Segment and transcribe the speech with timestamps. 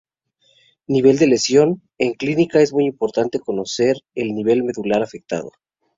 [0.87, 5.51] Nivel de lesión: En clínica es muy importante conocer el nivel medular afectado.